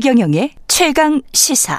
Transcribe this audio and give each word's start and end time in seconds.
최경영의 0.00 0.52
최강 0.66 1.20
시사. 1.34 1.78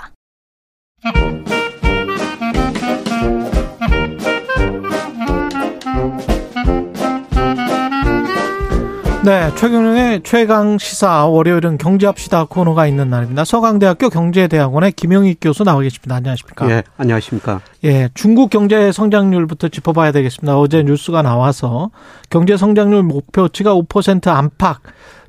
네, 9.24 9.50
최경영의 9.56 10.22
최강 10.22 10.78
시사 10.78 11.26
월요일은 11.26 11.80
경제합시다 11.80 12.46
코너가 12.46 12.86
있는 12.86 13.10
날입니다. 13.10 13.44
서강대학교 13.44 14.10
경제대학원의 14.10 14.92
김영익 14.92 15.40
교수 15.42 15.64
나와 15.64 15.82
계십니다. 15.82 16.16
안녕하십니까? 16.18 16.70
예, 16.70 16.84
안녕하십니까? 16.98 17.62
예, 17.86 18.10
중국 18.14 18.52
경제 18.52 18.92
성장률부터 18.92 19.70
짚어봐야 19.70 20.12
되겠습니다. 20.12 20.60
어제 20.60 20.84
뉴스가 20.84 21.24
나와서 21.24 21.90
경제 22.30 22.56
성장률 22.56 23.02
목표치가 23.02 23.74
5% 23.74 24.28
안팎. 24.28 24.78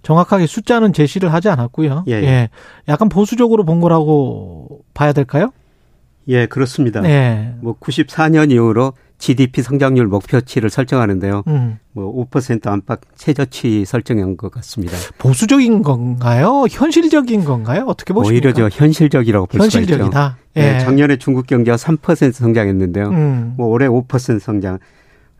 정확하게 0.02 0.47
숫자는 0.47 0.92
제시를 0.92 1.33
하지 1.33 1.48
않았고요. 1.48 2.05
예, 2.09 2.12
예. 2.12 2.23
예 2.23 2.51
약간 2.88 3.09
보수적으로 3.09 3.65
본 3.65 3.80
거라고 3.80 4.80
봐야 4.95 5.12
될까요? 5.12 5.51
예, 6.28 6.47
그렇습니다. 6.47 7.01
네. 7.01 7.55
뭐 7.61 7.77
94년 7.78 8.52
이후로 8.52 8.92
GDP 9.19 9.62
성장률 9.62 10.06
목표치를 10.09 10.69
설정하는데요. 10.69 11.45
음. 11.47 11.78
뭐5% 11.95 12.66
안팎 12.66 13.02
최저치 13.15 13.84
설정한 13.84 14.37
것 14.37 14.51
같습니다. 14.51 14.97
보수적인 15.19 15.83
건가요? 15.83 16.64
현실적인 16.69 17.45
건가요? 17.45 17.84
어떻게 17.87 18.12
보십니까? 18.12 18.48
오히려 18.48 18.53
저 18.53 18.69
현실적이라고 18.77 19.47
볼 19.47 19.61
현실적이다. 19.61 20.05
수가 20.05 20.37
있죠. 20.39 20.42
예. 20.56 20.75
예, 20.75 20.78
작년에 20.80 21.19
중국 21.19 21.47
경제가 21.47 21.77
3% 21.77 22.33
성장했는데요. 22.33 23.09
음. 23.11 23.55
뭐 23.56 23.69
올해 23.69 23.87
5% 23.87 24.41
성장. 24.41 24.78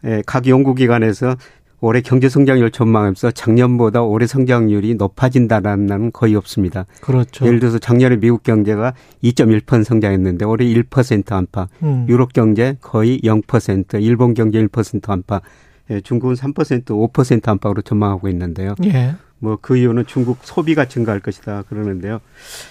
예, 0.05 0.23
각 0.27 0.47
연구기관에서 0.47 1.37
올해 1.83 2.01
경제 2.01 2.29
성장률 2.29 2.71
전망하면서 2.71 3.33
작년보다 3.33 4.03
올해 4.03 4.27
성장률이 4.29 4.95
높아진다라는 4.95 6.13
거의 6.13 6.37
없습니다. 6.37 6.87
그렇죠. 7.01 7.45
예를 7.45 7.59
들어서 7.59 7.79
작년에 7.79 8.17
미국 8.17 8.45
경제가 8.45 8.95
2.1% 9.25 9.83
성장했는데 9.83 10.45
올해 10.45 10.65
1% 10.65 11.33
안팎, 11.33 11.69
음. 11.83 12.07
유럽 12.09 12.33
경제 12.33 12.77
거의 12.81 13.21
0%, 13.21 14.01
일본 14.01 14.33
경제 14.35 14.65
1% 14.65 15.11
안팎, 15.11 15.43
예, 15.91 16.01
중국은 16.01 16.37
3% 16.37 16.85
5% 16.85 17.49
안팎으로 17.49 17.83
전망하고 17.83 18.29
있는데요. 18.29 18.77
예. 18.85 19.17
뭐그 19.41 19.77
이유는 19.77 20.07
중국 20.07 20.39
소비가 20.43 20.85
증가할 20.85 21.19
것이다 21.19 21.63
그러는데요. 21.69 22.21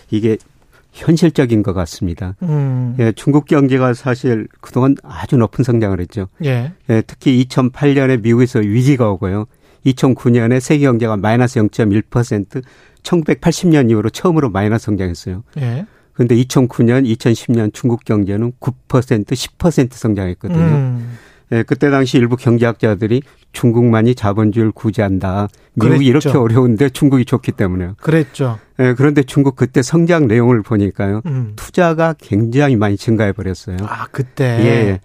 이게 0.10 0.38
현실적인 0.92 1.64
것 1.64 1.74
같습니다. 1.74 2.36
음. 2.44 2.96
예, 3.00 3.12
중국 3.14 3.46
경제가 3.46 3.94
사실 3.94 4.48
그동안 4.60 4.96
아주 5.04 5.38
높은 5.38 5.64
성장을 5.64 6.00
했죠. 6.00 6.28
예. 6.44 6.74
예, 6.90 7.02
특히 7.06 7.46
2008년에 7.46 8.22
미국에서 8.22 8.60
위기가 8.60 9.10
오고요. 9.10 9.46
2009년에 9.86 10.60
세계 10.60 10.86
경제가 10.86 11.18
마이너스 11.18 11.60
0.1%, 11.60 12.64
1980년 13.04 13.90
이후로 13.90 14.10
처음으로 14.10 14.50
마이너스 14.50 14.86
성장했어요. 14.86 15.44
예. 15.58 15.86
그런데 16.14 16.36
2009년, 16.36 17.06
2010년 17.16 17.74
중국 17.74 18.06
경제는 18.06 18.54
9%, 18.60 19.26
10% 19.26 19.94
성장했거든요. 19.94 20.60
음. 20.60 21.18
예, 21.52 21.64
그때 21.64 21.90
당시 21.90 22.18
일부 22.18 22.38
경제학자들이 22.38 23.22
중국만이 23.52 24.16
자본주의를 24.16 24.72
구제한다. 24.72 25.48
미국이 25.74 26.10
그랬죠. 26.10 26.30
이렇게 26.30 26.38
어려운데 26.38 26.90
중국이 26.90 27.26
좋기 27.26 27.52
때문에요. 27.52 27.96
그랬죠. 28.00 28.58
예, 28.80 28.94
그런데 28.96 29.24
중국 29.24 29.56
그때 29.56 29.82
성장 29.82 30.28
내용을 30.28 30.62
보니까요. 30.62 31.22
음. 31.26 31.54
투자가 31.56 32.16
굉장히 32.18 32.76
많이 32.76 32.98
증가해 32.98 33.34
버렸어요. 33.34 33.78
아, 33.82 34.08
그때. 34.12 34.44
예. 34.46 35.00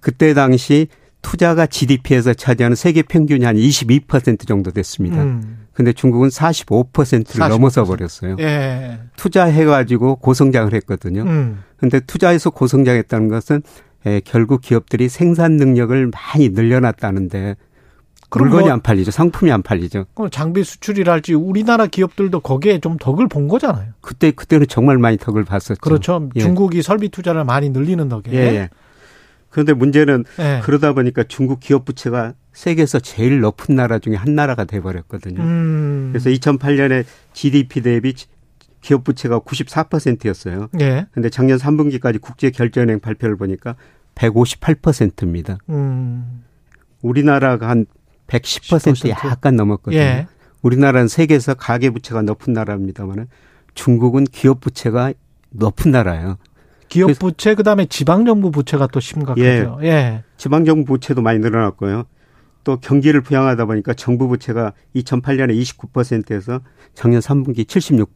그때 0.00 0.34
당시 0.34 0.88
투자가 1.22 1.66
GDP에서 1.66 2.34
차지하는 2.34 2.76
세계 2.76 3.02
평균이 3.02 3.44
한 3.44 3.56
22% 3.56 4.46
정도 4.46 4.70
됐습니다. 4.70 5.22
음. 5.22 5.66
근데 5.72 5.92
중국은 5.92 6.28
45%를 6.28 7.24
45%. 7.24 7.48
넘어서 7.48 7.84
버렸어요. 7.84 8.36
예. 8.38 8.98
투자해 9.16 9.64
가지고 9.64 10.16
고성장을 10.16 10.72
했거든요. 10.74 11.22
음. 11.22 11.62
근데 11.76 12.00
투자해서 12.00 12.50
고성장했다는 12.50 13.28
것은 13.28 13.62
예, 14.06 14.20
결국 14.24 14.60
기업들이 14.60 15.08
생산 15.08 15.56
능력을 15.56 16.10
많이 16.12 16.50
늘려놨다는데 16.50 17.56
그럼 18.28 18.48
물건이 18.48 18.64
뭐- 18.66 18.72
안 18.72 18.80
팔리죠. 18.82 19.10
상품이 19.10 19.50
안 19.52 19.62
팔리죠. 19.62 20.06
그럼 20.14 20.30
장비 20.30 20.64
수출이랄지 20.64 21.34
우리나라 21.34 21.86
기업들도 21.86 22.40
거기에 22.40 22.78
좀 22.80 22.96
덕을 22.98 23.28
본 23.28 23.48
거잖아요. 23.48 23.92
그때 24.00 24.30
그때는 24.30 24.66
정말 24.68 24.98
많이 24.98 25.16
덕을 25.16 25.44
봤었죠. 25.44 25.80
그렇죠. 25.80 26.28
예. 26.36 26.40
중국이 26.40 26.82
설비 26.82 27.08
투자를 27.08 27.44
많이 27.44 27.70
늘리는 27.70 28.08
덕에. 28.08 28.32
예, 28.32 28.36
예. 28.36 28.70
그런데 29.50 29.72
문제는 29.72 30.24
예. 30.40 30.60
그러다 30.64 30.92
보니까 30.92 31.24
중국 31.24 31.60
기업 31.60 31.84
부채가 31.84 32.34
세계에서 32.52 32.98
제일 33.00 33.40
높은 33.40 33.74
나라 33.74 33.98
중에 33.98 34.14
한 34.16 34.34
나라가 34.34 34.64
돼 34.64 34.80
버렸거든요. 34.80 35.40
음. 35.42 36.08
그래서 36.12 36.30
2008년에 36.30 37.04
GDP 37.32 37.80
대비 37.82 38.14
기업 38.80 39.04
부채가 39.04 39.40
94%였어요. 39.40 40.68
예. 40.80 41.06
근데 41.12 41.30
작년 41.30 41.58
3분기까지 41.58 42.20
국제 42.20 42.50
결제은행 42.50 43.00
발표를 43.00 43.36
보니까 43.36 43.76
158%입니다. 44.16 45.58
음. 45.68 46.42
우리나라가 47.02 47.72
한110% 47.72 47.86
10%? 48.94 49.08
약간 49.10 49.54
넘었거든요. 49.56 50.00
예. 50.00 50.26
우리나라는 50.62 51.06
세계에서 51.06 51.54
가계 51.54 51.90
부채가 51.90 52.22
높은 52.22 52.52
나라입니다만 52.52 53.28
중국은 53.74 54.24
기업 54.24 54.60
부채가 54.60 55.12
높은 55.50 55.92
나라예요. 55.92 56.38
기업 56.88 57.06
그래서- 57.08 57.20
부채 57.20 57.54
그다음에 57.54 57.86
지방 57.86 58.24
정부 58.24 58.50
부채가 58.50 58.88
또 58.88 58.98
심각하죠. 59.00 59.78
예. 59.82 60.24
지방 60.36 60.64
정부 60.64 60.94
부채도 60.94 61.22
많이 61.22 61.38
늘어났고요. 61.38 62.04
또 62.64 62.78
경기를 62.80 63.20
부양하다 63.20 63.64
보니까 63.66 63.94
정부 63.94 64.26
부채가 64.26 64.72
2008년에 64.96 65.56
29%에서 65.60 66.60
작년 66.94 67.20
3분기 67.20 67.68
76 67.68 68.10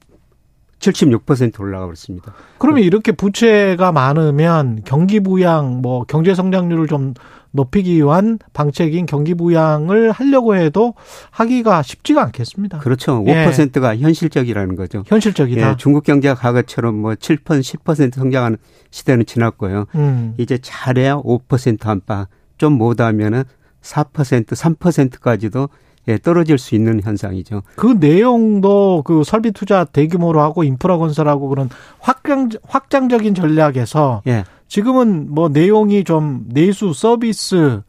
76% 0.80 1.60
올라가 1.60 1.84
버렸습니다. 1.84 2.34
그러면 2.58 2.82
이렇게 2.82 3.12
부채가 3.12 3.92
많으면 3.92 4.80
경기 4.84 5.20
부양 5.20 5.80
뭐 5.82 6.04
경제 6.04 6.34
성장률을 6.34 6.88
좀 6.88 7.14
높이기 7.52 7.96
위한 7.96 8.38
방책인 8.52 9.06
경기 9.06 9.34
부양을 9.34 10.12
하려고 10.12 10.54
해도 10.54 10.94
하기가 11.30 11.82
쉽지가 11.82 12.22
않겠습니다. 12.22 12.78
그렇죠. 12.78 13.24
예. 13.26 13.46
5%가 13.46 13.96
현실적이라는 13.96 14.76
거죠. 14.76 15.02
현실적이다. 15.06 15.70
예, 15.70 15.76
중국 15.76 16.04
경제가 16.04 16.34
과거처럼 16.34 16.94
뭐 16.94 17.14
7%, 17.14 17.44
10% 17.44 18.14
성장하는 18.14 18.58
시대는 18.90 19.26
지났고요. 19.26 19.86
음. 19.96 20.34
이제 20.38 20.58
잘해야 20.58 21.16
5% 21.16 21.86
안팎, 21.86 22.28
좀 22.56 22.74
못하면은 22.74 23.44
4%, 23.82 24.46
3%까지도 24.46 25.68
예, 26.08 26.18
떨어질 26.18 26.58
수 26.58 26.74
있는 26.74 27.00
현상이죠. 27.02 27.62
그 27.76 27.96
내용도 28.00 29.02
그 29.04 29.22
설비 29.24 29.52
투자 29.52 29.84
대규모로 29.84 30.40
하고 30.40 30.64
인프라 30.64 30.96
건설하고 30.96 31.48
그런 31.48 31.68
확장 31.98 32.48
확장적인 32.66 33.34
전략에서 33.34 34.22
예. 34.26 34.44
지금은 34.68 35.34
뭐 35.34 35.48
내용이 35.48 36.04
좀 36.04 36.44
내수 36.48 36.92
서비스 36.94 37.82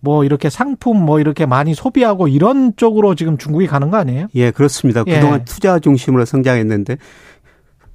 뭐 0.00 0.24
이렇게 0.24 0.50
상품 0.50 1.02
뭐 1.02 1.18
이렇게 1.18 1.46
많이 1.46 1.74
소비하고 1.74 2.28
이런 2.28 2.74
쪽으로 2.76 3.14
지금 3.14 3.38
중국이 3.38 3.66
가는 3.66 3.90
거 3.90 3.96
아니에요? 3.96 4.26
예, 4.34 4.50
그렇습니다. 4.50 5.02
예. 5.06 5.14
그동안 5.14 5.44
투자 5.44 5.78
중심으로 5.78 6.26
성장했는데 6.26 6.98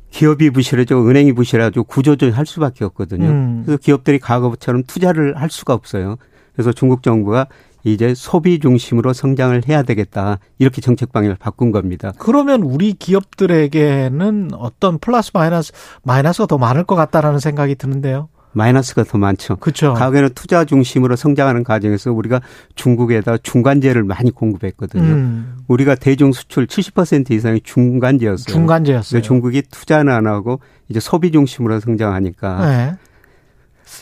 기업이 0.09 0.49
부실해져 0.49 0.97
은행이 1.07 1.33
부실해가지고 1.33 1.83
구조조정 1.83 2.35
할 2.35 2.47
수밖에 2.47 2.83
없거든요. 2.85 3.27
음. 3.27 3.61
그래서 3.63 3.79
기업들이 3.79 4.17
과거처럼 4.17 4.83
투자를 4.87 5.37
할 5.37 5.51
수가 5.51 5.75
없어요. 5.75 6.15
그래서 6.53 6.71
중국 6.73 7.03
정부가 7.03 7.47
이제 7.83 8.13
소비 8.13 8.59
중심으로 8.59 9.13
성장을 9.13 9.61
해야 9.67 9.83
되겠다. 9.83 10.39
이렇게 10.57 10.81
정책 10.81 11.11
방향을 11.11 11.37
바꾼 11.39 11.71
겁니다. 11.71 12.13
그러면 12.17 12.61
우리 12.61 12.93
기업들에게는 12.93 14.51
어떤 14.53 14.99
플러스 14.99 15.31
마이너스 15.33 15.71
마이너스가 16.03 16.47
더 16.47 16.57
많을 16.57 16.83
것 16.83 16.95
같다라는 16.95 17.39
생각이 17.39 17.75
드는데요. 17.75 18.29
마이너스가 18.51 19.03
더 19.03 19.17
많죠. 19.17 19.57
그렇죠. 19.57 19.93
과거에는 19.93 20.29
투자 20.33 20.65
중심으로 20.65 21.15
성장하는 21.15 21.63
과정에서 21.63 22.11
우리가 22.11 22.41
중국에다 22.75 23.37
중간재를 23.37 24.03
많이 24.03 24.31
공급했거든요. 24.31 25.03
음, 25.03 25.57
우리가 25.67 25.95
대중 25.95 26.31
수출 26.31 26.65
70% 26.65 27.31
이상이 27.31 27.61
중간재였어요. 27.61 28.53
중간재였어요. 28.53 29.21
중국이 29.21 29.61
투자는 29.69 30.11
안 30.11 30.27
하고 30.27 30.59
이제 30.89 30.99
소비 30.99 31.31
중심으로 31.31 31.79
성장하니까 31.79 32.65
네. 32.65 32.95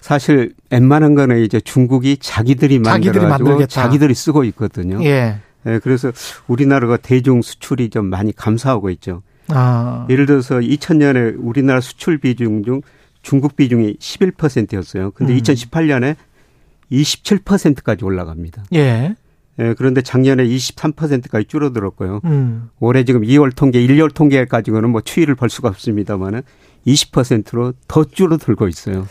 사실 0.02 0.54
웬만한 0.70 1.16
거는 1.16 1.44
이제 1.44 1.60
중국이 1.60 2.18
자기들이 2.20 2.80
만들어가지고 2.80 3.28
만들겠다. 3.28 3.68
자기들이 3.68 4.14
쓰고 4.14 4.44
있거든요. 4.46 5.04
예. 5.04 5.40
예, 5.66 5.80
그래서 5.80 6.12
우리나라가 6.48 6.98
대중 6.98 7.42
수출이 7.42 7.90
좀 7.90 8.06
많이 8.06 8.34
감소하고 8.34 8.90
있죠. 8.92 9.22
아. 9.50 10.06
예를 10.10 10.26
들어서 10.26 10.60
2000년에 10.60 11.36
우리나라 11.38 11.82
수출 11.82 12.18
비중 12.18 12.64
중 12.64 12.82
중국 13.22 13.56
비중이 13.56 13.98
11%였어요. 13.98 15.12
근데 15.12 15.34
음. 15.34 15.40
2018년에 15.40 16.16
27%까지 16.92 18.06
올라갑니다. 18.06 18.64
예. 18.74 19.16
예, 19.60 19.74
그런데 19.78 20.02
작년에 20.02 20.46
23%까지 20.46 21.46
줄어들었고요. 21.48 22.22
음. 22.26 22.70
올해 22.80 23.04
지금 23.04 23.24
2월 23.24 23.56
통계, 23.56 23.86
1월 23.86 24.14
통계 24.14 24.46
가지고는 24.46 24.92
뭐 24.92 25.02
추이를 25.02 25.36
볼 25.36 25.50
수가 25.50 25.70
없습니다만은 25.70 26.44
20%로 26.86 27.74
더 27.88 28.04
줄어들고 28.04 28.68
있어요. 28.68 29.08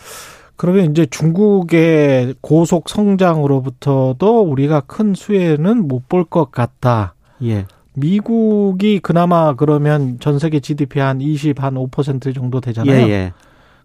그러면 0.57 0.91
이제 0.91 1.05
중국의 1.05 2.35
고속 2.41 2.89
성장으로부터도 2.89 4.41
우리가 4.41 4.81
큰 4.81 5.13
수혜는 5.13 5.87
못 5.87 6.07
볼 6.09 6.23
것 6.25 6.51
같다. 6.51 7.13
예. 7.43 7.65
미국이 7.93 8.99
그나마 8.99 9.55
그러면 9.55 10.17
전 10.19 10.39
세계 10.39 10.59
GDP 10.59 10.99
한 10.99 11.21
20, 11.21 11.61
한 11.63 11.75
5% 11.75 12.33
정도 12.35 12.59
되잖아요. 12.61 13.07
예, 13.07 13.09
예. 13.09 13.33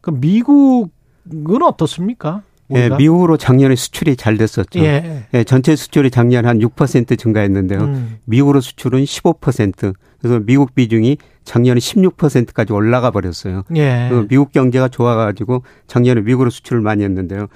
그럼 0.00 0.20
미국은 0.20 1.62
어떻습니까? 1.62 2.42
예? 2.70 2.88
미국으로 2.88 3.37
작년에 3.37 3.75
수출이 3.76 4.17
잘 4.17 4.37
됐었죠. 4.37 4.81
예. 4.81 5.25
예, 5.35 5.44
전체 5.44 5.76
수출이 5.76 6.11
작년 6.11 6.47
한 6.47 6.59
6% 6.59 7.19
증가했는데요. 7.19 7.81
음. 7.81 8.17
미국으로 8.25 8.61
수출은 8.61 9.05
15%. 9.05 9.94
그래서 10.20 10.41
미국 10.41 10.75
비중이 10.75 11.19
작년에 11.44 11.81
16%까지 11.81 12.73
올라가 12.73 13.11
버렸어요. 13.11 13.64
예. 13.76 14.09
그 14.11 14.26
미국 14.29 14.53
경제가 14.53 14.88
좋아가지고 14.88 15.64
작년에 15.87 16.20
미국으로 16.23 16.50
수출을 16.50 16.81
많이 16.81 17.03
했는데요. 17.03 17.49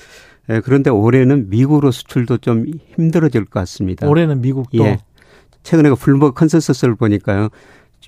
예, 0.51 0.61
그런데 0.61 0.91
올해는 0.91 1.49
미국으로 1.51 1.91
수출도 1.91 2.39
좀 2.39 2.67
힘들어질 2.97 3.45
것 3.45 3.61
같습니다. 3.61 4.09
올해는 4.09 4.41
미국도 4.41 4.85
예. 4.85 4.99
최근에 5.63 5.89
그 5.91 5.95
블룸버그 5.97 6.35
컨센서스를 6.35 6.95
보니까요. 6.97 7.49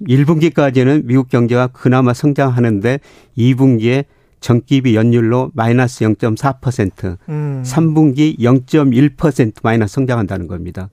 1분기까지는 0.03 1.05
미국 1.06 1.29
경제가 1.29 1.69
그나마 1.69 2.15
성장하는데 2.15 3.00
2분기에 3.37 4.05
전기비 4.40 4.94
연율로 4.94 5.50
마이너스 5.55 6.05
0.4%, 6.05 7.17
음. 7.29 7.62
3분기 7.64 8.38
0.1% 8.38 9.55
마이너스 9.62 9.94
성장한다는 9.94 10.46
겁니다. 10.46 10.88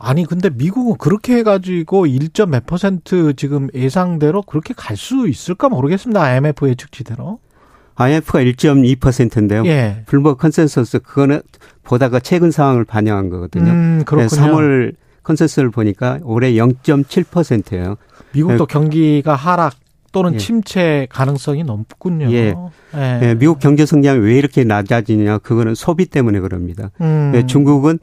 아니 0.00 0.24
근데 0.24 0.48
미국은 0.48 0.96
그렇게 0.96 1.36
해가지고 1.38 2.06
1점 2.06 2.50
몇 2.50 2.66
퍼센트 2.66 3.34
지금 3.34 3.68
예상대로 3.74 4.42
그렇게 4.42 4.72
갈 4.76 4.96
수 4.96 5.28
있을까 5.28 5.68
모르겠습니다. 5.68 6.22
IMF 6.22 6.68
예측치대로. 6.68 7.40
IMF가 7.96 8.40
1.2%인데요. 8.40 9.64
예. 9.66 10.04
블룸버그 10.06 10.40
컨센서스 10.40 11.00
그거는 11.00 11.40
보다가 11.82 12.20
최근 12.20 12.52
상황을 12.52 12.84
반영한 12.84 13.28
거거든요. 13.28 13.70
음, 13.72 14.02
그렇군요. 14.06 14.28
3월 14.28 14.94
컨센서스를 15.24 15.70
보니까 15.70 16.20
올해 16.22 16.52
0.7%예요. 16.52 17.96
미국도 18.32 18.66
경기가 18.66 19.34
하락 19.34 19.74
또는 20.12 20.34
예. 20.34 20.38
침체 20.38 21.06
가능성이 21.10 21.64
높군요. 21.64 22.30
예. 22.32 22.54
예. 22.94 23.20
예, 23.22 23.34
미국 23.34 23.58
경제 23.58 23.84
성장이 23.86 24.20
왜 24.20 24.38
이렇게 24.38 24.64
낮아지냐? 24.64 25.38
그거는 25.38 25.74
소비 25.74 26.06
때문에 26.06 26.40
그럽니다. 26.40 26.90
음. 27.00 27.32
예, 27.34 27.46
중국은 27.46 27.98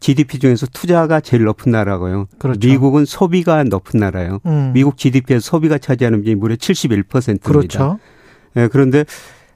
GDP 0.00 0.38
중에서 0.38 0.66
투자가 0.66 1.20
제일 1.20 1.44
높은 1.44 1.72
나라고요. 1.72 2.26
그렇죠. 2.38 2.66
미국은 2.66 3.04
소비가 3.04 3.64
높은 3.64 3.98
나라예요. 3.98 4.38
음. 4.46 4.70
미국 4.72 4.96
GDP에서 4.96 5.40
소비가 5.40 5.78
차지하는 5.78 6.22
비율이 6.22 6.38
무려 6.38 6.54
71%입니다. 6.54 7.48
그렇죠. 7.48 7.98
예, 8.56 8.68
그런데 8.68 9.04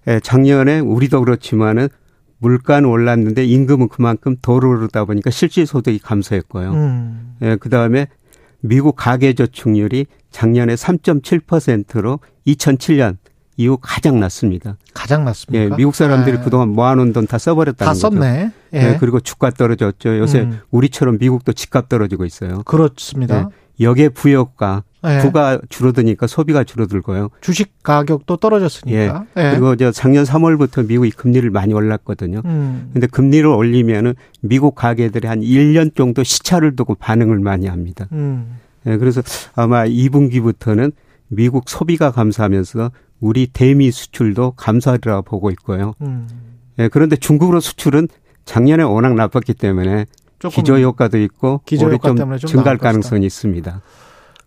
예, 0.08 0.18
작년에 0.20 0.80
우리도 0.80 1.20
그렇지만은 1.20 1.88
물가는 2.38 2.88
올랐는데 2.88 3.44
임금은 3.44 3.88
그만큼 3.88 4.36
덜 4.42 4.64
오르다 4.64 5.04
보니까 5.04 5.30
실질 5.30 5.64
소득이 5.64 6.00
감소했고요. 6.00 6.72
음. 6.72 7.36
예, 7.42 7.56
그다음에 7.56 8.08
미국 8.62 8.96
가계 8.96 9.34
저축률이 9.34 10.06
작년에 10.30 10.74
3.7%로 10.74 12.20
2007년 12.46 13.16
이후 13.58 13.76
가장 13.80 14.18
낮습니다. 14.18 14.76
가장 14.94 15.20
예, 15.20 15.24
낮습니까? 15.26 15.76
미국 15.76 15.94
사람들이 15.94 16.38
예. 16.38 16.42
그동안 16.42 16.70
모아놓은 16.70 17.12
돈 17.12 17.26
다 17.26 17.36
써버렸다는 17.38 17.90
다. 17.90 17.94
썼네. 17.94 18.50
예. 18.74 18.78
예, 18.78 18.96
그리고 18.98 19.20
주가 19.20 19.50
떨어졌죠. 19.50 20.18
요새 20.18 20.40
음. 20.40 20.60
우리처럼 20.70 21.18
미국도 21.18 21.52
집값 21.52 21.88
떨어지고 21.88 22.24
있어요. 22.24 22.62
그렇습니다. 22.64 23.50
역의 23.80 24.10
부여가 24.10 24.84
예. 25.04 25.18
부가 25.20 25.60
줄어드니까 25.68 26.26
소비가 26.26 26.64
줄어들고요. 26.64 27.30
주식 27.40 27.82
가격도 27.82 28.36
떨어졌으니까. 28.36 29.24
예. 29.36 29.50
그리고 29.50 29.74
저 29.76 29.90
작년 29.90 30.24
3월부터 30.24 30.86
미국이 30.86 31.10
금리를 31.10 31.48
많이 31.50 31.74
올랐거든요. 31.74 32.42
음. 32.44 32.90
근데 32.92 33.06
금리를 33.06 33.46
올리면은 33.46 34.14
미국 34.40 34.74
가게들이 34.74 35.26
한 35.26 35.40
1년 35.40 35.94
정도 35.94 36.22
시차를 36.22 36.76
두고 36.76 36.94
반응을 36.94 37.40
많이 37.40 37.66
합니다. 37.66 38.06
음. 38.12 38.58
예, 38.86 38.96
그래서 38.96 39.22
아마 39.54 39.84
2분기부터는 39.86 40.92
미국 41.28 41.68
소비가 41.68 42.10
감소하면서 42.10 42.90
우리 43.20 43.46
대미 43.46 43.90
수출도 43.90 44.52
감소하리라 44.56 45.22
보고 45.22 45.50
있고요. 45.50 45.94
음. 46.02 46.28
예, 46.78 46.88
그런데 46.88 47.16
중국으로 47.16 47.60
수출은 47.60 48.08
작년에 48.44 48.82
워낙 48.82 49.14
나빴기 49.14 49.54
때문에 49.54 50.06
기저 50.50 50.78
효과도 50.80 51.18
있고 51.18 51.60
기저 51.64 51.86
올해 51.86 51.94
효과 51.94 52.08
좀 52.08 52.16
때문에 52.16 52.38
좀 52.38 52.48
증가할. 52.48 52.78
가능성이 52.78 53.26
있습니다. 53.26 53.80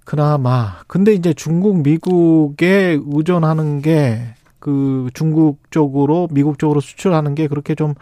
그나마 0.06 0.78
근데 0.88 1.14
이제 1.14 1.34
중국 1.34 1.82
미국에 1.82 2.98
의존하는 3.06 3.82
게 3.82 4.36
그 4.66 5.12
중국 5.14 5.60
쪽으로 5.70 6.28
미국 6.32 6.58
쪽으로 6.58 6.82
수출하는 6.82 7.36
게 7.36 7.48
그렇게 7.48 7.76
좀 7.76 7.94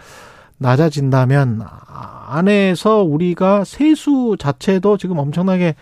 낮아진다면 0.59 1.61
안에서 2.29 3.03
우리가 3.03 3.65
세수 3.65 4.37
자체도 4.39 4.95
지금 4.95 5.17
엄청나게 5.17 5.75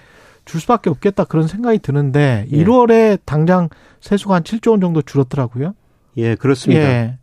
줄 0.46 0.60
수밖에 0.60 0.90
없겠다 0.90 1.26
그런 1.26 1.48
생각이 1.48 1.78
드는데 1.78 2.48
예. 2.52 2.64
1월에 2.64 3.20
당장 3.26 3.70
세수가 4.00 4.34
한 4.34 4.42
7조 4.42 4.72
원 4.72 4.82
정도 4.82 5.04
줄었더라고요. 5.04 5.76
예, 6.18 6.34
그렇습니다. 6.34 6.82
예. 6.82 7.18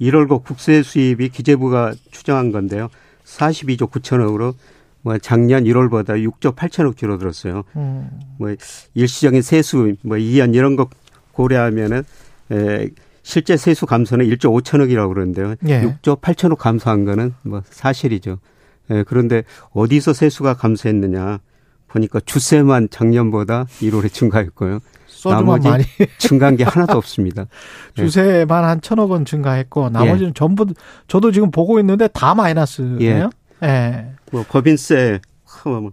1월고 0.00 0.42
국세 0.42 0.82
수입이 0.82 1.28
기재부가 1.28 1.92
추정한 2.10 2.52
건데요. 2.52 2.88
42조 3.26 3.90
9천억으로 3.90 4.54
뭐 5.04 5.18
작년 5.18 5.64
1월보다 5.64 6.16
6조 6.16 6.56
8천억 6.56 6.96
줄어들었어요. 6.96 7.62
음. 7.76 8.08
뭐 8.38 8.54
일시적인 8.94 9.42
세수 9.42 9.94
뭐 10.02 10.16
이연 10.16 10.54
이런 10.54 10.76
거 10.76 10.88
고려하면은 11.32 12.02
에, 12.50 12.88
실제 13.22 13.56
세수 13.58 13.84
감소는 13.84 14.26
1조 14.26 14.62
5천억이라고 14.62 15.12
그러는데요. 15.12 15.56
예. 15.66 15.82
6조 15.82 16.20
8천억 16.22 16.56
감소한 16.56 17.04
거는 17.04 17.34
뭐 17.42 17.62
사실이죠. 17.68 18.38
예, 18.90 19.04
그런데 19.06 19.44
어디서 19.72 20.14
세수가 20.14 20.54
감소했느냐 20.54 21.38
보니까 21.88 22.20
주세만 22.24 22.88
작년보다 22.90 23.66
1월에 23.80 24.10
증가했고요. 24.10 24.80
나머지 25.24 25.68
많이 25.68 25.84
증가한 26.18 26.56
게 26.56 26.64
하나도 26.64 26.96
없습니다. 26.96 27.46
예. 27.98 28.00
주세만 28.04 28.64
한 28.64 28.80
천억 28.80 29.10
원 29.10 29.26
증가했고 29.26 29.90
나머지는 29.90 30.32
전부 30.32 30.66
저도 31.08 31.30
지금 31.30 31.50
보고 31.50 31.78
있는데 31.78 32.08
다 32.08 32.34
마이너스네요. 32.34 33.30
예. 33.62 34.13
뭐 34.30 34.44
법인세 34.48 35.20
뭐, 35.64 35.92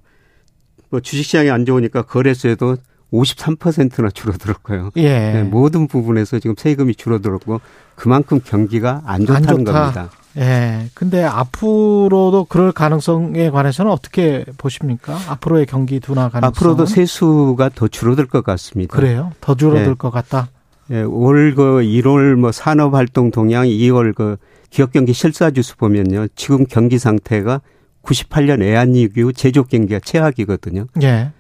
뭐 0.90 1.00
주식시장이 1.00 1.50
안 1.50 1.66
좋으니까 1.66 2.04
거래세도 2.04 2.78
53%나 3.12 4.10
줄어들었고요. 4.10 4.92
예. 4.98 5.34
네, 5.34 5.44
모든 5.44 5.88
부분에서 5.88 6.40
지금 6.40 6.56
세금이 6.58 6.96
줄어들었고 6.96 7.60
그만큼 7.96 8.40
경기가 8.44 9.02
안안 9.06 9.26
좋다는 9.26 9.66
좋다. 9.66 9.80
겁니다. 9.80 10.10
예. 10.38 10.88
근데 10.94 11.24
앞으로도 11.24 12.46
그럴 12.48 12.72
가능성에 12.72 13.50
관해서는 13.50 13.92
어떻게 13.92 14.46
보십니까? 14.58 15.18
앞으로의 15.28 15.66
경기 15.66 16.00
둔화 16.00 16.30
가능성. 16.30 16.48
앞으로도 16.48 16.86
세수가 16.86 17.70
더 17.76 17.90
줄어들 17.90 18.28
것 18.28 18.44
같습니다. 18.46 18.96
그래요? 18.96 19.34
더 19.42 19.56
줄어들 19.56 19.86
네. 19.88 19.94
것 19.96 20.10
같다. 20.10 20.48
예, 20.90 21.02
올그 21.02 21.82
1월 21.84 22.36
뭐 22.36 22.52
산업 22.52 22.94
활동 22.94 23.32
동향, 23.32 23.66
2월 23.66 24.16
그 24.16 24.38
기업 24.70 24.94
경기 24.94 25.12
실사 25.12 25.52
지수 25.52 25.76
보면요, 25.76 26.28
지금 26.36 26.66
경기 26.66 26.98
상태가 26.98 27.60
98년 28.04 28.62
애한위기 28.62 29.22
후 29.22 29.34
제조 29.34 29.64
경기가 29.64 30.00
최악이거든요. 30.00 30.88
예. 31.04 31.32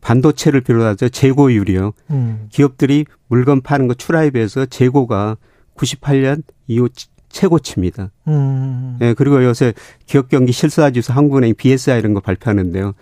반도체를 0.00 0.62
비롯해서 0.62 1.08
재고율이요. 1.08 1.92
음. 2.10 2.46
기업들이 2.50 3.04
물건 3.28 3.60
파는 3.60 3.88
거 3.88 3.94
출하에 3.94 4.30
비해서 4.30 4.66
재고가 4.66 5.36
98년 5.76 6.42
이후 6.66 6.88
치- 6.88 7.06
최고치입니다. 7.28 8.10
음. 8.28 8.98
예, 9.00 9.14
그리고 9.14 9.42
요새 9.44 9.72
기업 10.06 10.28
경기 10.28 10.52
실사지수 10.52 11.12
한국은행 11.12 11.54
BSI 11.56 11.98
이런 11.98 12.12
거 12.14 12.20
발표하는데요. 12.20 12.92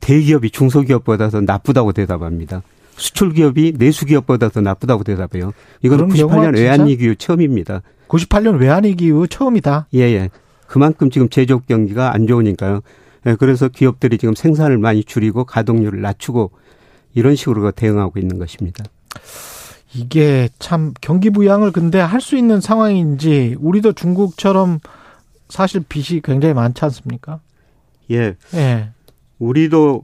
대기업이 0.00 0.50
중소기업보다 0.50 1.30
더 1.30 1.40
나쁘다고 1.40 1.92
대답합니다. 1.92 2.62
수출 2.96 3.32
기업이 3.32 3.74
내수 3.78 4.04
기업보다 4.04 4.50
더 4.50 4.60
나쁘다고 4.60 5.02
대답해요. 5.04 5.52
이거는 5.82 6.08
그런 6.10 6.16
경우가 6.28 6.36
98년 6.50 6.54
진짜? 6.56 6.60
외환위기 6.60 7.08
후 7.08 7.16
처음입니다. 7.16 7.82
98년 8.08 8.58
외환위기 8.60 9.06
이후 9.06 9.26
처음이다. 9.26 9.86
예, 9.94 10.00
예. 10.00 10.30
그만큼 10.72 11.10
지금 11.10 11.28
제조업 11.28 11.66
경기가 11.66 12.14
안 12.14 12.26
좋으니까요. 12.26 12.80
예, 13.26 13.36
그래서 13.38 13.68
기업들이 13.68 14.16
지금 14.16 14.34
생산을 14.34 14.78
많이 14.78 15.04
줄이고 15.04 15.44
가동률을 15.44 16.00
낮추고 16.00 16.50
이런 17.12 17.36
식으로 17.36 17.70
대응하고 17.72 18.18
있는 18.18 18.38
것입니다. 18.38 18.82
이게 19.92 20.48
참 20.58 20.94
경기 21.02 21.28
부양을 21.28 21.72
근데 21.72 22.00
할 22.00 22.22
수 22.22 22.38
있는 22.38 22.62
상황인지 22.62 23.56
우리도 23.60 23.92
중국처럼 23.92 24.78
사실 25.50 25.84
빚이 25.86 26.22
굉장히 26.24 26.54
많지 26.54 26.82
않습니까? 26.86 27.40
예. 28.10 28.36
예. 28.54 28.88
우리도 29.38 30.00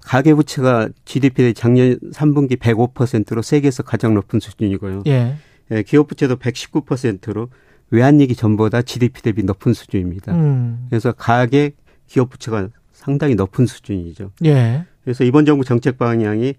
가계 0.00 0.34
부채가 0.34 0.88
GDP 1.04 1.44
대 1.44 1.52
작년 1.52 1.96
3분기 2.12 2.58
105%로 2.58 3.40
세계에서 3.40 3.84
가장 3.84 4.14
높은 4.14 4.40
수준이고요. 4.40 5.04
예. 5.06 5.36
예, 5.70 5.82
기업 5.84 6.08
부채도 6.08 6.38
119%로 6.38 7.50
외환위기 7.92 8.34
전보다 8.34 8.82
GDP 8.82 9.22
대비 9.22 9.42
높은 9.44 9.74
수준입니다. 9.74 10.32
음. 10.32 10.86
그래서 10.88 11.12
가계 11.12 11.72
기업 12.06 12.30
부채가 12.30 12.68
상당히 12.92 13.34
높은 13.34 13.66
수준이죠. 13.66 14.32
예. 14.46 14.84
그래서 15.04 15.24
이번 15.24 15.44
정부 15.44 15.64
정책 15.64 15.98
방향이 15.98 16.54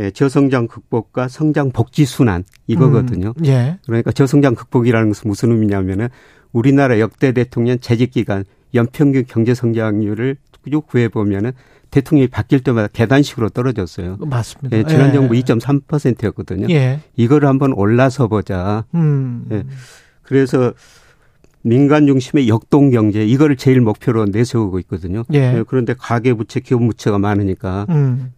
예, 0.00 0.10
저성장 0.10 0.68
극복과 0.68 1.28
성장 1.28 1.70
복지 1.72 2.04
순환 2.04 2.44
이거거든요. 2.66 3.34
음. 3.36 3.46
예. 3.46 3.78
그러니까 3.84 4.12
저성장 4.12 4.54
극복이라는 4.54 5.08
것은 5.08 5.28
무슨 5.28 5.50
의미냐면은 5.50 6.08
우리나라 6.52 6.98
역대 7.00 7.32
대통령 7.32 7.78
재직 7.80 8.12
기간 8.12 8.44
연평균 8.74 9.24
경제 9.26 9.54
성장률을 9.54 10.36
구해 10.86 11.08
보면은 11.08 11.52
대통령이 11.90 12.28
바뀔 12.28 12.60
때마다 12.60 12.88
계단식으로 12.88 13.48
떨어졌어요. 13.48 14.18
맞습니다. 14.20 14.76
예, 14.76 14.84
지난 14.84 15.08
예. 15.08 15.12
정부 15.14 15.34
2.3%였거든요. 15.34 16.66
예. 16.70 17.00
이거를 17.16 17.48
한번 17.48 17.72
올라서 17.72 18.28
보자. 18.28 18.84
음. 18.94 19.46
예. 19.50 19.64
그래서 20.28 20.74
민간 21.62 22.06
중심의 22.06 22.48
역동 22.48 22.90
경제 22.90 23.24
이거를 23.24 23.56
제일 23.56 23.80
목표로 23.80 24.26
내세우고 24.26 24.78
있거든요. 24.80 25.24
예. 25.32 25.38
예, 25.38 25.64
그런데 25.66 25.94
가계 25.98 26.34
부채, 26.34 26.60
기업 26.60 26.80
부채가 26.80 27.18
많으니까 27.18 27.86
음. 27.88 28.32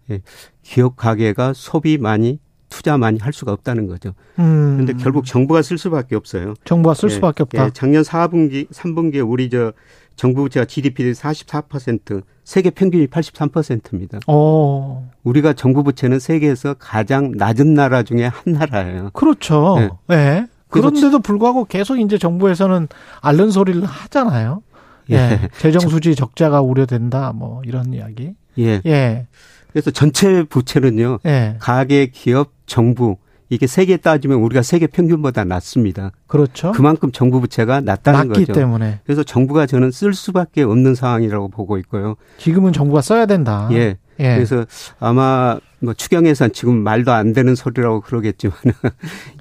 기업 0.62 0.96
가계가 0.96 1.52
소비 1.54 1.98
많이 1.98 2.38
투자 2.68 2.96
많이 2.96 3.18
할 3.18 3.32
수가 3.32 3.52
없다는 3.52 3.88
거죠. 3.88 4.14
음. 4.38 4.78
그런데 4.78 5.02
결국 5.02 5.26
정부가 5.26 5.60
쓸 5.62 5.76
수밖에 5.76 6.14
없어요. 6.14 6.54
정부가 6.64 6.94
쓸 6.94 7.10
예, 7.10 7.14
수밖에 7.14 7.42
없다. 7.42 7.66
예, 7.66 7.70
작년 7.74 8.02
4분기, 8.02 8.68
3분기에 8.70 9.28
우리 9.28 9.50
저 9.50 9.72
정부 10.14 10.42
부채가 10.42 10.66
GDP 10.66 11.02
대 11.04 11.10
44%, 11.10 12.22
세계 12.44 12.70
평균이 12.70 13.08
83%입니다. 13.08 14.20
어. 14.28 15.10
우리가 15.24 15.52
정부 15.54 15.82
부채는 15.82 16.20
세계에서 16.20 16.74
가장 16.78 17.32
낮은 17.34 17.74
나라 17.74 18.02
중에 18.02 18.26
한 18.26 18.52
나라예요. 18.52 19.10
그렇죠. 19.12 19.98
예. 20.10 20.46
그런데도 20.70 21.20
불구하고 21.20 21.64
계속 21.64 21.98
이제 21.98 22.18
정부에서는 22.18 22.88
앓는 23.20 23.50
소리를 23.50 23.84
하잖아요. 23.84 24.62
예. 25.10 25.14
예. 25.14 25.48
재정 25.58 25.88
수지 25.88 26.14
적자가 26.14 26.60
우려된다. 26.62 27.32
뭐 27.34 27.62
이런 27.64 27.92
이야기. 27.92 28.34
예. 28.58 28.80
예. 28.86 29.26
그래서 29.72 29.90
전체 29.90 30.42
부채는요. 30.44 31.18
예. 31.26 31.56
가계, 31.58 32.06
기업, 32.06 32.52
정부 32.66 33.16
이게 33.48 33.66
세계 33.66 33.96
따지면 33.96 34.38
우리가 34.38 34.62
세계 34.62 34.86
평균보다 34.86 35.44
낮습니다. 35.44 36.12
그렇죠. 36.28 36.70
그만큼 36.70 37.10
정부 37.10 37.40
부채가 37.40 37.80
낮다는 37.80 38.28
낮기 38.28 38.46
거죠. 38.46 38.52
때문에 38.52 39.00
그래서 39.04 39.24
정부가 39.24 39.66
저는 39.66 39.90
쓸 39.90 40.14
수밖에 40.14 40.62
없는 40.62 40.94
상황이라고 40.94 41.48
보고 41.48 41.76
있고요. 41.78 42.14
지금은 42.38 42.72
정부가 42.72 43.00
써야 43.00 43.26
된다. 43.26 43.68
예. 43.72 43.98
예. 44.20 44.34
그래서 44.34 44.64
아마 45.00 45.58
뭐 45.82 45.94
추경 45.94 46.26
예산 46.26 46.52
지금 46.52 46.78
말도 46.82 47.10
안 47.12 47.32
되는 47.32 47.54
소리라고 47.54 48.00
그러겠지만 48.00 48.56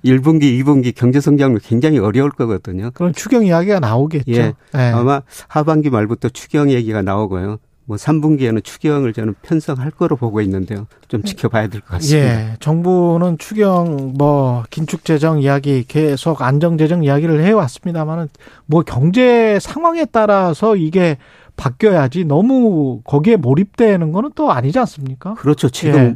1분기, 0.04 0.44
2분기 0.64 0.94
경제 0.96 1.20
성장률 1.20 1.60
굉장히 1.64 2.00
어려울 2.00 2.32
거거든요. 2.32 2.92
그런 2.94 3.14
추경 3.14 3.46
이야기가 3.46 3.80
나오겠죠. 3.80 4.32
예. 4.32 4.54
예. 4.76 4.80
아마 4.80 5.22
하반기 5.48 5.90
말부터 5.90 6.30
추경 6.30 6.72
얘기가 6.72 7.02
나오고요. 7.02 7.58
뭐 7.86 7.98
3분기에는 7.98 8.64
추경을 8.64 9.14
저는 9.14 9.34
편성할 9.42 9.90
거로 9.90 10.16
보고 10.16 10.42
있는데요. 10.42 10.86
좀 11.08 11.24
지켜봐야 11.24 11.70
될 11.70 11.82
것 11.82 11.94
같습니다. 11.96 12.28
예, 12.52 12.56
정부는 12.60 13.40
추경 13.40 14.14
뭐 14.16 14.64
긴축 14.70 15.04
재정 15.04 15.42
이야기 15.42 15.84
계속 15.88 16.44
안정 16.44 16.78
재정 16.78 17.04
이야기를 17.04 17.44
해 17.44 17.52
왔습니다만은 17.52 18.30
뭐 18.68 18.84
경제 18.84 19.58
상황에 19.60 20.06
따라서 20.06 20.76
이게 20.76 21.18
바뀌어야지 21.58 22.26
너무 22.26 23.02
거기에 23.04 23.38
몰입되는 23.38 24.12
거는 24.12 24.30
또 24.36 24.52
아니지 24.52 24.78
않습니까? 24.78 25.34
그렇죠. 25.34 25.68
지금 25.70 26.00
예. 26.00 26.16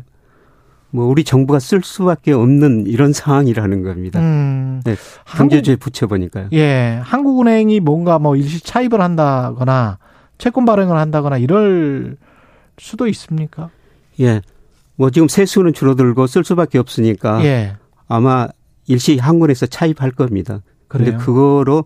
뭐 0.94 1.08
우리 1.08 1.24
정부가 1.24 1.58
쓸 1.58 1.82
수밖에 1.84 2.34
없는 2.34 2.86
이런 2.86 3.14
상황이라는 3.14 3.82
겁니다. 3.82 4.20
음. 4.20 4.80
네, 4.86 4.96
한국, 5.26 5.50
경제주의 5.56 5.76
부채 5.76 6.06
보니까요. 6.06 6.50
예, 6.54 7.00
한국은행이 7.02 7.80
뭔가 7.80 8.20
뭐 8.20 8.36
일시 8.36 8.62
차입을 8.62 9.02
한다거나 9.02 9.98
채권 10.38 10.66
발행을 10.66 10.96
한다거나 10.96 11.40
이럴 11.40 12.16
수도 12.78 13.08
있습니까? 13.08 13.72
예. 14.20 14.42
뭐 14.96 15.10
지금 15.10 15.28
세수는 15.28 15.74
줄어들고 15.74 16.28
쓸 16.28 16.44
수밖에 16.44 16.78
없으니까 16.78 17.44
예, 17.44 17.76
아마 18.08 18.48
일시 18.86 19.18
한국에서 19.18 19.66
차입할 19.66 20.12
겁니다. 20.12 20.62
그런데. 20.88 21.18
그거로 21.18 21.86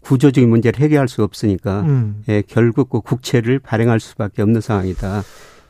구조적인 0.00 0.48
문제를 0.48 0.80
해결할 0.80 1.06
수 1.08 1.22
없으니까 1.22 1.82
음. 1.82 2.22
예, 2.30 2.42
결국 2.48 2.88
그 2.88 3.00
국채를 3.02 3.58
발행할 3.58 4.00
수밖에 4.00 4.40
없는 4.40 4.62
상황이다. 4.62 5.22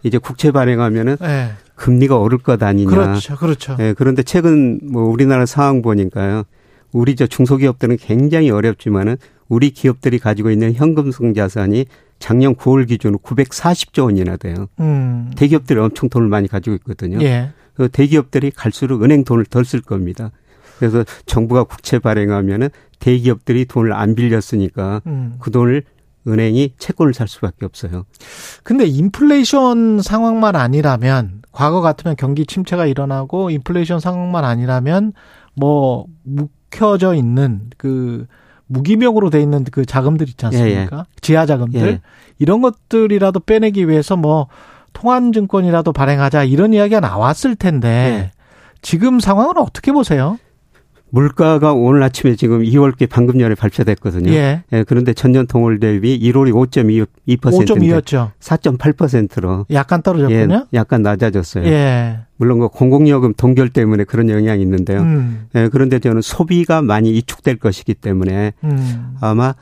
이제 0.03 0.19
국채 0.19 0.51
발행하면은 0.51 1.17
예, 1.23 1.51
금리가 1.75 2.19
오를 2.19 2.39
것 2.39 2.63
아니냐. 2.63 2.91
그렇죠, 2.91 3.37
그렇죠. 3.37 3.77
예, 3.81 3.95
그런데 3.97 4.23
최근 4.23 4.81
뭐 4.83 5.05
우리나라 5.05 5.47
상황 5.47 5.83
보니까요. 5.83 6.45
우리 6.93 7.17
저 7.17 7.27
중소기업들은 7.27 7.99
굉장히 7.99 8.51
어렵지만은 8.51 9.17
우리 9.49 9.71
기업들이 9.71 10.19
가지고 10.19 10.51
있는 10.51 10.73
현금성 10.73 11.35
자산이 11.35 11.87
작년 12.19 12.55
9월 12.55 12.89
기준으로 12.89 13.19
940조 13.21 14.05
원이나 14.05 14.37
돼요. 14.37 14.67
음. 14.81 15.31
대기업들이 15.37 15.79
엄청 15.79 16.09
돈을 16.09 16.29
많이 16.29 16.49
가지고 16.49 16.77
있거든요. 16.77 17.19
예, 17.23 17.51
그 17.75 17.89
대기업들이 17.89 18.51
갈수록 18.51 19.03
은행 19.03 19.25
돈을 19.25 19.47
덜 19.47 19.65
쓸 19.65 19.81
겁니다. 19.81 20.31
그래서 20.79 21.05
정부가 21.27 21.65
국채 21.65 21.99
발행하면은 21.99 22.69
대기업들이 22.99 23.65
돈을 23.65 23.93
안 23.93 24.15
빌렸으니까 24.15 25.03
음. 25.07 25.37
그 25.41 25.51
돈을 25.51 25.85
은행이 26.29 26.75
채권을 26.79 27.15
살 27.15 27.27
수밖에 27.29 27.65
없어요. 27.65 28.05
근데 28.63 28.85
인플레이션 28.87 30.03
상황만 30.03 30.57
아니라면 30.57 31.43
과거 31.53 31.81
같으면 31.81 32.17
경기 32.17 32.47
침체가 32.47 32.87
일어나고 32.87 33.51
인플레이션 33.51 34.01
상황만 34.01 34.45
아니라면 34.45 35.13
뭐 35.55 36.07
묵혀져 36.23 37.15
있는 37.15 37.71
그 37.77 38.27
무기명으로 38.67 39.31
돼 39.31 39.41
있는 39.41 39.65
그 39.65 39.85
자금들 39.85 40.29
있지 40.29 40.47
않습니까? 40.47 41.07
지하 41.21 41.47
자금들 41.47 41.81
예. 41.81 42.01
이런 42.39 42.61
것들이라도 42.61 43.41
빼내기 43.41 43.89
위해서 43.89 44.17
뭐 44.17 44.49
통한증권이라도 44.93 45.93
발행하자 45.93 46.45
이런 46.45 46.73
이야기가 46.73 47.01
나왔을 47.01 47.57
텐데 47.57 47.89
예. 47.89 48.31
지금 48.83 49.21
상황은 49.21 49.59
어떻게 49.59 49.91
보세요? 49.93 50.39
물가가 51.11 51.73
오늘 51.73 52.03
아침에 52.03 52.37
지금 52.37 52.63
2월께 52.63 53.09
방금 53.09 53.39
전에 53.39 53.55
발표됐거든요. 53.55 54.31
예. 54.33 54.63
예, 54.73 54.85
그런데 54.85 55.15
전년 55.15 55.47
동월 55.47 55.81
대비 55.81 56.19
1월이 56.19 56.53
5.2%인데 56.53 57.37
5.2였죠. 57.37 58.33
4.8%로 58.41 59.67
약간 59.71 60.01
예, 60.01 60.03
떨어졌군요. 60.03 60.67
약간 60.75 61.03
낮아졌어요. 61.03 61.65
예. 61.65 62.21
물론 62.37 62.59
그 62.59 62.69
공공요금 62.69 63.35
동결 63.35 63.71
때문에 63.71 64.05
그런 64.05 64.29
영향이 64.29 64.61
있는데요. 64.63 65.01
음. 65.01 65.47
예, 65.55 65.69
그런데 65.73 65.99
저는 65.99 66.21
소비가 66.21 66.83
많이 66.83 67.11
이축될 67.17 67.57
것이기 67.57 67.95
때문에 67.95 68.53
음. 68.65 69.15
아마 69.21 69.55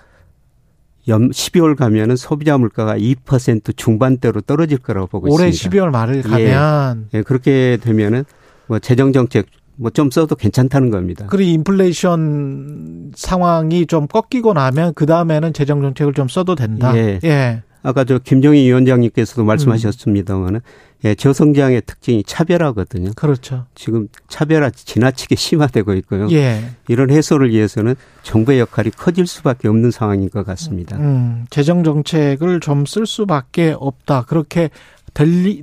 연 1.09 1.31
12월 1.31 1.77
가면은 1.77 2.17
소비자 2.17 2.59
물가가 2.59 2.97
2% 2.99 3.77
중반대로 3.77 4.41
떨어질 4.41 4.79
거라고 4.79 5.07
보고 5.07 5.33
올해 5.33 5.49
있습니다. 5.49 5.85
12월 5.85 5.91
말을 5.91 6.23
가면 6.23 7.09
예, 7.15 7.23
그렇게 7.23 7.79
되면은 7.81 8.25
뭐 8.67 8.81
재정 8.81 9.13
정책 9.13 9.47
뭐 9.77 9.91
좀 9.91 10.11
써도 10.11 10.35
괜찮다는 10.37 10.91
겁니다. 10.91 11.27
그리고 11.29 11.51
인플레이션 11.51 13.13
상황이 13.15 13.87
좀 13.87 14.07
꺾이고 14.07 14.53
나면 14.53 14.95
그 14.95 15.07
다음에는 15.07 15.53
재정 15.53 15.83
정책을 15.83 16.13
좀 16.15 16.29
써도 16.29 16.55
된다. 16.55 16.97
예. 16.97 17.19
예. 17.25 17.63
아까 17.83 18.03
저 18.05 18.19
김정희 18.19 18.65
위원장님께서도 18.65 19.45
말씀하셨습니다만은 19.45 20.61
예, 21.05 21.15
저성장의 21.15 21.83
특징이 21.87 22.25
차별화거든요. 22.25 23.11
그렇죠. 23.15 23.67
지금 23.75 24.09
차별화 24.29 24.71
지나치게 24.71 25.37
심화되고 25.37 25.93
있고요. 25.95 26.29
예. 26.33 26.71
이런 26.89 27.11
해소를 27.11 27.51
위해서는 27.51 27.95
정부의 28.23 28.59
역할이 28.61 28.91
커질 28.91 29.27
수밖에 29.27 29.69
없는 29.69 29.91
상황인 29.93 30.31
것 30.31 30.45
같습니다. 30.45 30.97
음, 30.97 31.45
재정 31.51 31.85
정책을 31.85 32.61
좀 32.61 32.85
쓸 32.87 33.07
수밖에 33.07 33.77
없다. 33.79 34.23
그렇게 34.23 34.63
될, 34.63 34.71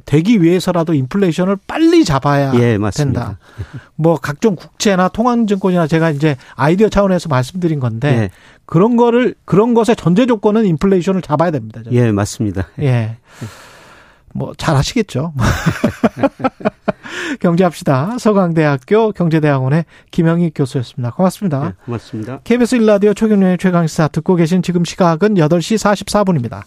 되기 0.05 0.41
위해서라도 0.41 0.93
인플레이션을 0.93 1.57
빨리 1.67 2.03
잡아야 2.03 2.53
예, 2.55 2.77
맞습니다. 2.77 3.21
된다. 3.21 3.39
뭐 3.95 4.17
각종 4.19 4.55
국채나 4.55 5.09
통화증권이나 5.09 5.87
제가 5.87 6.09
이제 6.09 6.35
아이디어 6.55 6.89
차원에서 6.89 7.29
말씀드린 7.29 7.79
건데 7.79 8.07
예, 8.07 8.29
그런 8.65 8.97
거를 8.97 9.35
그런 9.45 9.73
것의 9.73 9.95
전제 9.95 10.25
조건은 10.25 10.65
인플레이션을 10.65 11.21
잡아야 11.21 11.51
됩니다. 11.51 11.81
저는. 11.83 11.97
예, 11.97 12.11
맞습니다. 12.11 12.67
예. 12.79 13.17
뭐 14.33 14.53
잘하시겠죠. 14.57 15.33
경제합시다. 17.39 18.17
서강대학교 18.19 19.11
경제대학원의 19.11 19.85
김영희 20.11 20.51
교수였습니다. 20.55 21.11
고맙습니다. 21.11 21.67
예, 21.67 21.73
고맙습니다. 21.85 22.39
KBS 22.43 22.79
1라디오 22.79 23.15
최경련의 23.15 23.57
최강시사 23.59 24.09
듣고 24.09 24.35
계신 24.35 24.61
지금 24.61 24.83
시각은 24.83 25.35
8시 25.35 25.77
44분입니다. 25.77 26.61